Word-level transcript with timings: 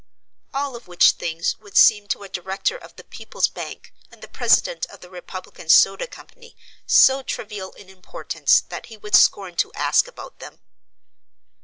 All 0.51 0.75
of 0.75 0.87
which 0.87 1.11
things 1.11 1.55
would 1.59 1.77
seem 1.77 2.07
to 2.07 2.23
a 2.23 2.27
director 2.27 2.75
of 2.75 2.95
the 2.95 3.03
People's 3.03 3.47
Bank 3.47 3.93
and 4.09 4.23
the 4.23 4.27
president 4.27 4.87
of 4.87 5.01
the 5.01 5.11
Republican 5.11 5.69
Soda 5.69 6.07
Co. 6.07 6.25
so 6.87 7.21
trivial 7.21 7.73
in 7.73 7.87
importance 7.87 8.61
that 8.61 8.87
he 8.87 8.97
would 8.97 9.13
scorn 9.13 9.55
to 9.57 9.71
ask 9.73 10.07
about 10.07 10.39
them. 10.39 10.59